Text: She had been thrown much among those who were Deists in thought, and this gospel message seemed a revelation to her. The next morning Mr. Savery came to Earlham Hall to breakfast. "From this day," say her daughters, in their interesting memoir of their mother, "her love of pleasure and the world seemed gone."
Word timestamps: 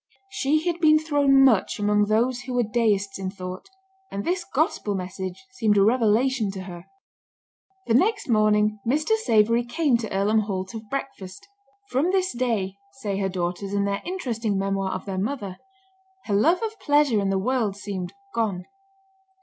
She 0.31 0.65
had 0.65 0.79
been 0.79 0.97
thrown 0.97 1.43
much 1.45 1.77
among 1.77 2.05
those 2.05 2.39
who 2.39 2.55
were 2.55 2.63
Deists 2.63 3.19
in 3.19 3.29
thought, 3.29 3.69
and 4.11 4.25
this 4.25 4.43
gospel 4.43 4.95
message 4.95 5.45
seemed 5.51 5.77
a 5.77 5.83
revelation 5.83 6.49
to 6.53 6.61
her. 6.63 6.85
The 7.85 7.93
next 7.93 8.27
morning 8.27 8.79
Mr. 8.83 9.15
Savery 9.15 9.63
came 9.63 9.97
to 9.97 10.11
Earlham 10.11 10.39
Hall 10.39 10.65
to 10.71 10.81
breakfast. 10.89 11.47
"From 11.89 12.09
this 12.09 12.33
day," 12.35 12.77
say 13.01 13.19
her 13.19 13.29
daughters, 13.29 13.73
in 13.75 13.85
their 13.85 14.01
interesting 14.03 14.57
memoir 14.57 14.91
of 14.91 15.05
their 15.05 15.19
mother, 15.19 15.57
"her 16.25 16.33
love 16.33 16.63
of 16.63 16.79
pleasure 16.79 17.19
and 17.19 17.31
the 17.31 17.37
world 17.37 17.75
seemed 17.77 18.11
gone." 18.33 18.65